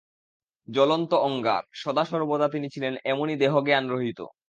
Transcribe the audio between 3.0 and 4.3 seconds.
এমনই দেহজ্ঞান-রহিত।